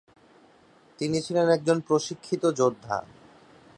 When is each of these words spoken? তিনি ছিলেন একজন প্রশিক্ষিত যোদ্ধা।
তিনি 0.99 1.17
ছিলেন 1.21 1.47
একজন 1.49 1.77
প্রশিক্ষিত 1.79 2.43
যোদ্ধা। 2.51 2.97